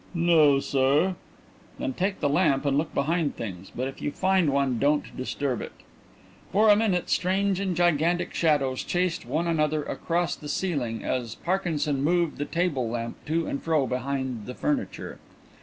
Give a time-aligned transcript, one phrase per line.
[0.15, 1.13] "No, sir."
[1.77, 3.71] "Then take the lamp and look behind things.
[3.75, 5.73] But if you find one don't disturb it."
[6.51, 12.03] For a minute strange and gigantic shadows chased one another across the ceiling as Parkinson
[12.03, 15.19] moved the table lamp to and fro behind the furniture.